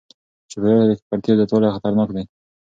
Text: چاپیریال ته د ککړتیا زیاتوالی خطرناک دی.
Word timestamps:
چاپیریال 0.49 0.79
ته 0.87 0.91
د 0.91 0.93
ککړتیا 1.07 1.33
زیاتوالی 1.39 1.73
خطرناک 1.75 2.09
دی. 2.15 2.23